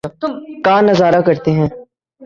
[0.63, 1.67] کا نظارہ کرتے ہیں